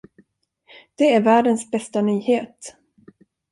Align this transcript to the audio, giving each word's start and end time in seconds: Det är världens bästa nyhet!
Det 0.95 1.13
är 1.13 1.21
världens 1.21 1.71
bästa 1.71 2.01
nyhet! 2.01 2.75